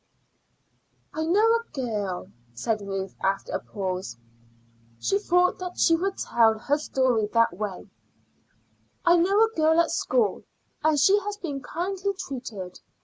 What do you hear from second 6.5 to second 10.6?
her story that way "I know a girl at school,